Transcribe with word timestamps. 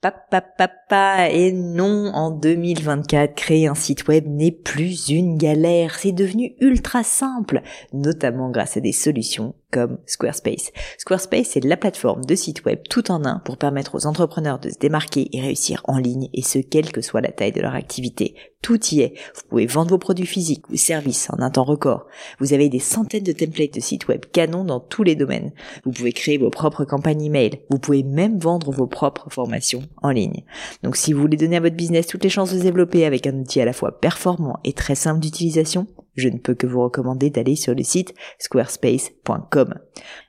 Papa, 0.00 1.28
et 1.28 1.50
non, 1.50 2.12
en 2.14 2.30
2024, 2.30 3.34
créer 3.34 3.66
un 3.66 3.74
site 3.74 4.06
web 4.06 4.26
n'est 4.28 4.52
plus 4.52 5.08
une 5.08 5.36
galère, 5.36 5.96
c'est 5.98 6.12
devenu 6.12 6.54
ultra 6.60 7.02
simple, 7.02 7.62
notamment 7.92 8.48
grâce 8.48 8.76
à 8.76 8.80
des 8.80 8.92
solutions 8.92 9.56
comme 9.72 9.98
Squarespace. 10.06 10.70
Squarespace 10.98 11.56
est 11.56 11.64
la 11.64 11.76
plateforme 11.76 12.24
de 12.24 12.36
site 12.36 12.64
web 12.64 12.78
tout 12.88 13.10
en 13.10 13.24
un 13.24 13.40
pour 13.40 13.56
permettre 13.56 13.96
aux 13.96 14.06
entrepreneurs 14.06 14.60
de 14.60 14.70
se 14.70 14.78
démarquer 14.78 15.28
et 15.32 15.40
réussir 15.40 15.82
en 15.84 15.98
ligne, 15.98 16.28
et 16.32 16.42
ce, 16.42 16.60
quelle 16.60 16.92
que 16.92 17.00
soit 17.00 17.20
la 17.20 17.32
taille 17.32 17.52
de 17.52 17.60
leur 17.60 17.74
activité. 17.74 18.36
Tout 18.62 18.84
y 18.92 19.00
est. 19.00 19.14
Vous 19.34 19.42
pouvez 19.48 19.66
vendre 19.66 19.90
vos 19.90 19.98
produits 19.98 20.26
physiques 20.26 20.68
ou 20.68 20.76
services 20.76 21.30
en 21.30 21.40
un 21.40 21.50
temps 21.50 21.64
record. 21.64 22.06
Vous 22.40 22.52
avez 22.52 22.68
des 22.68 22.80
centaines 22.80 23.22
de 23.22 23.32
templates 23.32 23.74
de 23.74 23.80
sites 23.80 24.08
web 24.08 24.24
canon 24.32 24.64
dans 24.64 24.80
tous 24.80 25.04
les 25.04 25.14
domaines. 25.14 25.52
Vous 25.84 25.92
pouvez 25.92 26.12
créer 26.12 26.38
vos 26.38 26.50
propres 26.50 26.84
campagnes 26.84 27.22
email. 27.22 27.60
Vous 27.70 27.78
pouvez 27.78 28.02
même 28.02 28.38
vendre 28.38 28.72
vos 28.72 28.86
propres 28.86 29.30
formations 29.30 29.82
en 30.02 30.10
ligne. 30.10 30.44
Donc 30.82 30.96
si 30.96 31.12
vous 31.12 31.20
voulez 31.20 31.36
donner 31.36 31.56
à 31.56 31.60
votre 31.60 31.76
business 31.76 32.08
toutes 32.08 32.24
les 32.24 32.30
chances 32.30 32.52
de 32.52 32.58
se 32.58 32.64
développer 32.64 33.04
avec 33.04 33.26
un 33.26 33.38
outil 33.38 33.60
à 33.60 33.64
la 33.64 33.72
fois 33.72 34.00
performant 34.00 34.58
et 34.64 34.72
très 34.72 34.96
simple 34.96 35.20
d'utilisation, 35.20 35.86
je 36.16 36.28
ne 36.28 36.38
peux 36.38 36.54
que 36.54 36.66
vous 36.66 36.82
recommander 36.82 37.30
d'aller 37.30 37.54
sur 37.54 37.74
le 37.74 37.84
site 37.84 38.12
squarespace.com. 38.38 39.74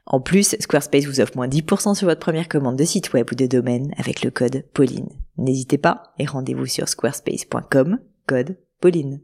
En 0.06 0.22
plus, 0.22 0.56
Squarespace 0.59 1.06
vous 1.06 1.20
offre 1.20 1.36
moins 1.36 1.48
10% 1.48 1.96
sur 1.96 2.08
votre 2.08 2.20
première 2.20 2.48
commande 2.48 2.78
de 2.78 2.84
site 2.84 3.14
web 3.14 3.28
ou 3.32 3.36
de 3.36 3.46
domaine 3.48 3.94
avec 3.98 4.23
le 4.23 4.32
code 4.32 4.66
Pauline. 4.73 5.09
N'hésitez 5.38 5.78
pas 5.78 6.14
et 6.18 6.26
rendez-vous 6.26 6.66
sur 6.66 6.88
squarespace.com, 6.88 8.00
code 8.30 8.58
Pauline. 8.80 9.22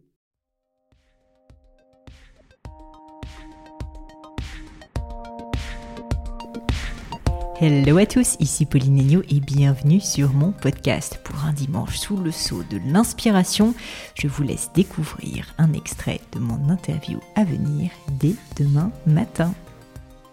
Hello 7.62 7.98
à 7.98 8.08
tous, 8.08 8.36
ici 8.40 8.66
Pauline 8.66 9.00
Agneau 9.00 9.22
et 9.30 9.40
bienvenue 9.42 10.00
sur 10.00 10.34
mon 10.34 10.52
podcast. 10.52 11.20
Pour 11.24 11.46
un 11.46 11.54
dimanche 11.54 11.98
sous 11.98 12.18
le 12.18 12.32
sceau 12.32 12.64
de 12.64 12.80
l'inspiration, 12.92 13.76
je 14.16 14.28
vous 14.28 14.42
laisse 14.42 14.72
découvrir 14.74 15.54
un 15.60 15.72
extrait 15.74 16.20
de 16.32 16.40
mon 16.40 16.70
interview 16.70 17.20
à 17.36 17.44
venir 17.44 17.92
dès 18.20 18.34
demain 18.58 18.92
matin. 19.06 19.54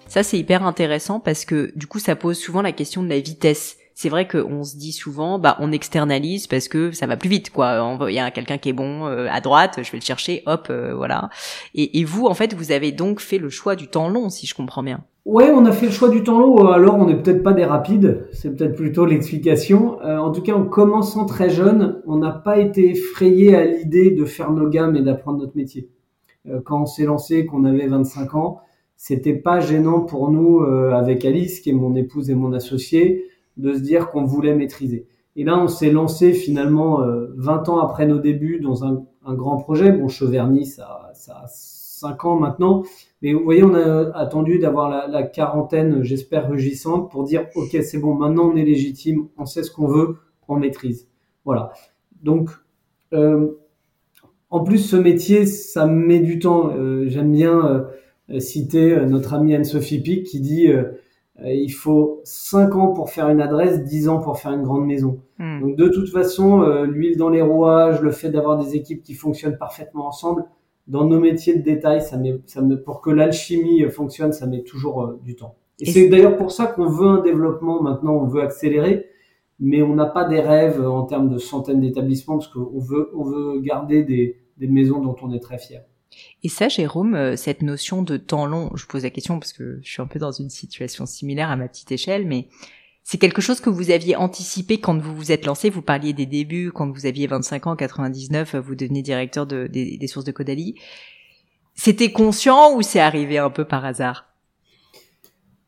Ça 0.08 0.22
c'est 0.22 0.39
hyper 0.39 0.64
intéressant 0.64 1.20
parce 1.20 1.44
que 1.44 1.74
du 1.77 1.86
coup 1.86 1.98
ça 1.98 2.16
pose 2.16 2.39
souvent 2.39 2.62
la 2.62 2.72
question 2.72 3.02
de 3.02 3.08
la 3.11 3.20
vitesse 3.20 3.77
c'est 3.94 4.08
vrai 4.08 4.26
qu'on 4.26 4.64
se 4.64 4.76
dit 4.76 4.92
souvent, 4.92 5.38
bah, 5.38 5.56
on 5.60 5.72
externalise 5.72 6.46
parce 6.46 6.68
que 6.68 6.92
ça 6.92 7.06
va 7.06 7.16
plus 7.16 7.28
vite, 7.28 7.50
quoi. 7.50 7.98
Il 8.08 8.14
y 8.14 8.18
a 8.18 8.30
quelqu'un 8.30 8.58
qui 8.58 8.68
est 8.68 8.74
bon 8.74 9.06
euh, 9.06 9.26
à 9.30 9.40
droite, 9.40 9.80
je 9.82 9.90
vais 9.90 9.98
le 9.98 10.04
chercher, 10.04 10.42
hop, 10.46 10.68
euh, 10.70 10.94
voilà. 10.94 11.30
Et, 11.74 12.00
et, 12.00 12.04
vous, 12.04 12.26
en 12.26 12.34
fait, 12.34 12.54
vous 12.54 12.72
avez 12.72 12.92
donc 12.92 13.20
fait 13.20 13.38
le 13.38 13.50
choix 13.50 13.76
du 13.76 13.88
temps 13.88 14.08
long, 14.08 14.30
si 14.30 14.46
je 14.46 14.54
comprends 14.54 14.82
bien. 14.82 15.04
Ouais, 15.24 15.50
on 15.50 15.64
a 15.66 15.72
fait 15.72 15.86
le 15.86 15.92
choix 15.92 16.08
du 16.08 16.24
temps 16.24 16.40
long. 16.40 16.66
Alors, 16.66 16.96
on 16.98 17.06
n'est 17.06 17.20
peut-être 17.20 17.42
pas 17.42 17.52
des 17.52 17.64
rapides. 17.64 18.26
C'est 18.32 18.56
peut-être 18.56 18.74
plutôt 18.74 19.06
l'explication. 19.06 20.00
Euh, 20.02 20.18
en 20.18 20.32
tout 20.32 20.42
cas, 20.42 20.54
en 20.54 20.64
commençant 20.64 21.27
très 21.27 21.50
jeune, 21.50 22.02
on 22.06 22.16
n'a 22.16 22.32
pas 22.32 22.58
été 22.58 22.90
effrayé 22.90 23.54
à 23.54 23.64
l'idée 23.64 24.10
de 24.10 24.24
faire 24.24 24.50
nos 24.52 24.68
gammes 24.68 24.96
et 24.96 25.02
d'apprendre 25.02 25.38
notre 25.38 25.56
métier. 25.56 25.88
quand 26.64 26.82
on 26.82 26.86
s'est 26.86 27.04
lancé, 27.04 27.46
qu'on 27.46 27.64
avait 27.64 27.86
25 27.86 28.34
ans, 28.34 28.60
c'était 28.96 29.34
pas 29.34 29.60
gênant 29.60 30.00
pour 30.00 30.30
nous, 30.30 30.62
avec 30.64 31.24
Alice, 31.24 31.60
qui 31.60 31.70
est 31.70 31.74
mon 31.74 31.94
épouse 31.94 32.30
et 32.30 32.34
mon 32.34 32.52
associé, 32.52 33.27
de 33.56 33.75
se 33.75 33.81
dire 33.81 34.11
qu'on 34.11 34.25
voulait 34.25 34.55
maîtriser. 34.55 35.06
Et 35.36 35.45
là, 35.45 35.58
on 35.58 35.69
s'est 35.69 35.91
lancé 35.91 36.33
finalement 36.33 36.98
20 37.36 37.69
euh, 37.69 37.72
ans 37.72 37.78
après 37.78 38.06
nos 38.06 38.19
débuts 38.19 38.61
dans 38.61 38.84
un, 38.84 39.05
grand 39.25 39.56
projet. 39.56 39.92
Bon, 39.92 40.08
Cheverny, 40.08 40.67
ça, 40.67 41.11
ça 41.14 41.42
a 41.45 41.47
5 41.47 42.25
ans 42.25 42.36
maintenant. 42.39 42.83
Mais 43.23 43.33
vous 43.33 43.45
voyez, 43.45 43.62
on 43.62 43.75
a 43.75 44.11
attendu 44.17 44.58
d'avoir 44.58 45.08
la, 45.08 45.23
quarantaine, 45.23 46.03
j'espère, 46.03 46.50
rugissante 46.50 47.11
pour 47.11 47.25
dire, 47.25 47.47
OK, 47.55 47.70
c'est 47.83 47.98
bon, 47.98 48.14
maintenant 48.14 48.50
on 48.53 48.56
est 48.56 48.64
légitime, 48.64 49.28
on 49.39 49.47
sait 49.47 49.62
ce 49.62 49.70
qu'on 49.70 49.86
veut, 49.86 50.17
on 50.48 50.56
maîtrise. 50.56 51.08
Voilà. 51.45 51.73
Donc, 52.23 52.50
euh, 53.12 53.53
en 54.50 54.61
plus, 54.64 54.78
ce 54.78 54.97
métier, 54.97 55.47
ça 55.47 55.86
met 55.86 56.19
du 56.19 56.41
temps. 56.41 56.73
Euh, 56.77 57.05
j'aime 57.06 57.33
bien 57.33 57.86
citer 58.39 58.96
notre 59.07 59.35
amie 59.35 59.55
Anne-Sophie 59.55 60.01
Pic 60.01 60.27
qui 60.27 60.41
dit 60.41 60.68
il 61.40 61.70
faut 61.70 62.20
5 62.24 62.74
ans 62.76 62.88
pour 62.88 63.10
faire 63.10 63.28
une 63.28 63.40
adresse, 63.40 63.82
10 63.84 64.08
ans 64.08 64.20
pour 64.20 64.38
faire 64.38 64.52
une 64.52 64.62
grande 64.62 64.86
maison. 64.86 65.20
Hmm. 65.38 65.60
Donc 65.60 65.76
de 65.76 65.88
toute 65.88 66.10
façon, 66.10 66.62
euh, 66.62 66.84
l'huile 66.84 67.16
dans 67.16 67.30
les 67.30 67.42
rouages, 67.42 68.00
le 68.00 68.10
fait 68.10 68.30
d'avoir 68.30 68.58
des 68.58 68.76
équipes 68.76 69.02
qui 69.02 69.14
fonctionnent 69.14 69.56
parfaitement 69.56 70.06
ensemble, 70.06 70.44
dans 70.88 71.04
nos 71.04 71.18
métiers 71.18 71.56
de 71.56 71.62
détail, 71.62 72.02
ça 72.02 72.16
met, 72.16 72.40
ça 72.46 72.60
met, 72.60 72.76
pour 72.76 73.00
que 73.00 73.10
l'alchimie 73.10 73.82
fonctionne, 73.90 74.32
ça 74.32 74.46
met 74.46 74.62
toujours 74.62 75.02
euh, 75.02 75.20
du 75.22 75.34
temps. 75.36 75.56
Et, 75.80 75.86
c'est 75.86 76.08
d'ailleurs 76.08 76.36
pour 76.36 76.52
ça 76.52 76.66
qu'on 76.66 76.88
veut 76.88 77.08
un 77.08 77.22
développement 77.22 77.82
maintenant, 77.82 78.14
on 78.14 78.26
veut 78.26 78.42
accélérer, 78.42 79.06
mais 79.58 79.82
on 79.82 79.94
n'a 79.94 80.06
pas 80.06 80.24
des 80.24 80.40
rêves 80.40 80.86
en 80.86 81.04
termes 81.04 81.30
de 81.30 81.38
centaines 81.38 81.80
d'établissements 81.80 82.38
parce 82.38 82.48
qu'on 82.48 82.78
veut, 82.78 83.10
on 83.16 83.24
veut 83.24 83.60
garder 83.60 84.02
des, 84.02 84.36
des 84.58 84.68
maisons 84.68 85.00
dont 85.00 85.16
on 85.22 85.32
est 85.32 85.40
très 85.40 85.58
fier. 85.58 85.82
Et 86.42 86.48
ça, 86.48 86.68
Jérôme, 86.68 87.14
euh, 87.14 87.36
cette 87.36 87.62
notion 87.62 88.02
de 88.02 88.17
temps 88.17 88.46
long, 88.46 88.70
je 88.74 88.86
pose 88.86 89.05
la 89.05 89.11
question 89.11 89.39
parce 89.39 89.52
que 89.52 89.80
je 89.83 89.90
suis 89.90 90.02
un 90.02 90.06
peu 90.06 90.18
dans 90.18 90.33
une 90.33 90.50
situation 90.50 91.06
similaire 91.06 91.50
à 91.50 91.56
ma 91.56 91.68
petite 91.68 91.92
échelle, 91.92 92.27
mais 92.27 92.48
c'est 93.05 93.18
quelque 93.18 93.42
chose 93.42 93.61
que 93.61 93.70
vous 93.70 93.90
aviez 93.90 94.17
anticipé 94.17 94.78
quand 94.78 94.96
vous 94.98 95.14
vous 95.14 95.33
êtes 95.33 95.45
lancé. 95.45 95.70
Vous 95.70 95.83
parliez 95.83 96.12
des 96.12 96.27
débuts, 96.27 96.70
quand 96.73 96.90
vous 96.90 97.06
aviez 97.06 97.27
25 97.27 97.67
ans, 97.67 97.77
99, 97.77 98.56
vous 98.56 98.74
deveniez 98.74 99.02
directeur 99.02 99.46
de, 99.46 99.67
des, 99.67 100.06
sources 100.06 100.24
de 100.24 100.33
Codali. 100.33 100.77
C'était 101.74 102.12
conscient 102.12 102.77
ou 102.77 102.83
c'est 102.83 103.00
arrivé 103.00 103.39
un 103.39 103.50
peu 103.50 103.64
par 103.64 103.84
hasard? 103.84 104.31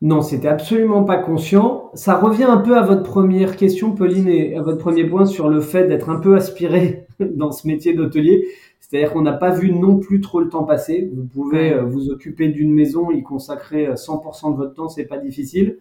Non, 0.05 0.21
c'était 0.21 0.47
absolument 0.47 1.03
pas 1.03 1.17
conscient. 1.17 1.89
Ça 1.95 2.19
revient 2.19 2.43
un 2.43 2.57
peu 2.57 2.77
à 2.77 2.83
votre 2.83 3.01
première 3.01 3.55
question, 3.55 3.95
Pauline, 3.95 4.27
et 4.27 4.55
à 4.55 4.61
votre 4.61 4.77
premier 4.77 5.03
point 5.03 5.25
sur 5.25 5.49
le 5.49 5.61
fait 5.61 5.87
d'être 5.87 6.11
un 6.11 6.19
peu 6.19 6.35
aspiré 6.35 7.07
dans 7.19 7.51
ce 7.51 7.65
métier 7.65 7.95
d'hôtelier. 7.95 8.45
C'est-à-dire 8.79 9.11
qu'on 9.11 9.23
n'a 9.23 9.33
pas 9.33 9.49
vu 9.49 9.71
non 9.71 9.97
plus 9.97 10.21
trop 10.21 10.41
le 10.41 10.49
temps 10.49 10.63
passer. 10.63 11.09
Vous 11.11 11.23
pouvez 11.23 11.73
euh, 11.73 11.85
vous 11.85 12.11
occuper 12.11 12.49
d'une 12.49 12.71
maison, 12.71 13.09
y 13.09 13.23
consacrer 13.23 13.87
100% 13.93 14.49
euh, 14.49 14.51
de 14.51 14.57
votre 14.57 14.75
temps, 14.75 14.89
c'est 14.89 15.05
pas 15.05 15.17
difficile. 15.17 15.79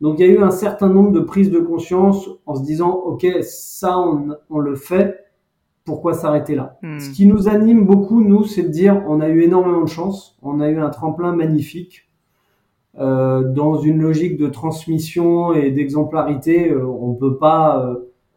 Donc 0.00 0.20
il 0.20 0.26
y 0.26 0.30
a 0.30 0.32
eu 0.32 0.38
un 0.38 0.50
certain 0.50 0.88
nombre 0.88 1.12
de 1.12 1.20
prises 1.20 1.50
de 1.50 1.60
conscience 1.60 2.30
en 2.46 2.54
se 2.54 2.62
disant 2.62 2.92
ok 2.92 3.26
ça 3.42 3.98
on, 4.48 4.58
le 4.58 4.74
fait, 4.74 5.26
pourquoi 5.84 6.14
s'arrêter 6.14 6.54
là? 6.54 6.78
Hmm. 6.82 6.98
Ce 6.98 7.10
qui 7.10 7.26
nous 7.26 7.48
anime 7.48 7.84
beaucoup 7.84 8.22
nous 8.22 8.44
c'est 8.44 8.62
de 8.62 8.68
dire 8.68 9.02
on 9.06 9.20
a 9.20 9.28
eu 9.28 9.42
énormément 9.42 9.84
de 9.84 9.88
chance, 9.88 10.38
on 10.42 10.60
a 10.60 10.68
eu 10.68 10.78
un 10.78 10.90
tremplin 10.90 11.34
magnifique 11.34 12.05
dans 12.98 13.78
une 13.78 14.00
logique 14.00 14.38
de 14.38 14.46
transmission 14.46 15.52
et 15.52 15.70
d'exemplarité, 15.70 16.74
on 16.74 17.14
peut 17.14 17.36
pas 17.36 17.94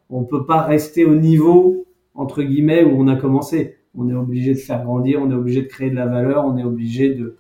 on 0.10 0.24
peut 0.24 0.46
pas 0.46 0.62
rester 0.62 1.06
au 1.06 1.16
niveau 1.16 1.86
entre 2.14 2.44
guillemets 2.44 2.84
où 2.84 3.00
on 3.00 3.08
a 3.08 3.16
commencé 3.16 3.80
on 3.96 4.10
est 4.10 4.14
obligé 4.14 4.54
de 4.54 4.60
faire 4.60 4.84
grandir, 4.84 5.20
on 5.22 5.32
est 5.32 5.36
obligé 5.36 5.62
de 5.62 5.68
créer 5.68 5.90
de 5.90 5.96
la 5.96 6.06
valeur, 6.06 6.46
on 6.46 6.58
est 6.58 6.64
obligé 6.64 7.10
de, 7.10 7.36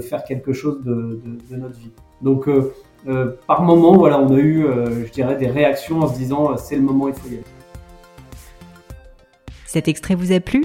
faire 0.00 0.24
quelque 0.24 0.52
chose 0.52 0.82
de, 0.82 1.20
notre 1.56 1.78
vie. 1.78 1.92
Donc, 2.20 2.48
euh, 2.48 2.72
euh, 3.06 3.36
par 3.46 3.62
moment, 3.62 3.96
voilà, 3.96 4.18
on 4.18 4.34
a 4.34 4.38
eu, 4.38 4.64
euh, 4.64 5.06
je 5.06 5.12
dirais, 5.12 5.36
des 5.36 5.46
réactions 5.46 6.00
en 6.00 6.08
se 6.08 6.18
disant 6.18 6.56
c'est 6.56 6.74
le 6.74 6.82
moment, 6.82 7.08
il 7.08 7.14
faut 7.14 7.28
y 7.28 7.34
aller. 7.34 7.42
Cet 9.66 9.88
extrait 9.88 10.14
vous 10.14 10.32
a 10.32 10.40
plu? 10.40 10.64